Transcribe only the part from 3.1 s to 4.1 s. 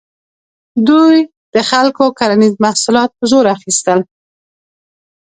په زور اخیستل.